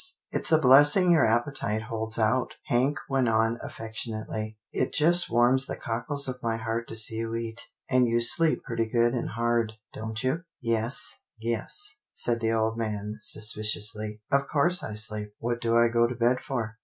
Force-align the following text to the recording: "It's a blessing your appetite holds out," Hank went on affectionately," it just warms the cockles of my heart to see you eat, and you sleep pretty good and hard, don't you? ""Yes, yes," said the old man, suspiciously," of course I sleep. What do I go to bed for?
"It's 0.31 0.51
a 0.51 0.57
blessing 0.57 1.11
your 1.11 1.27
appetite 1.27 1.83
holds 1.83 2.17
out," 2.17 2.55
Hank 2.65 2.97
went 3.07 3.29
on 3.29 3.59
affectionately," 3.61 4.57
it 4.71 4.93
just 4.93 5.29
warms 5.29 5.67
the 5.67 5.75
cockles 5.75 6.27
of 6.27 6.41
my 6.41 6.57
heart 6.57 6.87
to 6.87 6.95
see 6.95 7.17
you 7.17 7.35
eat, 7.35 7.67
and 7.87 8.07
you 8.07 8.19
sleep 8.19 8.63
pretty 8.63 8.89
good 8.89 9.13
and 9.13 9.29
hard, 9.29 9.73
don't 9.93 10.23
you? 10.23 10.43
""Yes, 10.73 11.19
yes," 11.37 11.97
said 12.13 12.39
the 12.39 12.51
old 12.51 12.79
man, 12.79 13.17
suspiciously," 13.21 14.23
of 14.31 14.47
course 14.47 14.81
I 14.81 14.95
sleep. 14.95 15.35
What 15.37 15.61
do 15.61 15.75
I 15.75 15.87
go 15.87 16.07
to 16.07 16.15
bed 16.15 16.39
for? 16.39 16.77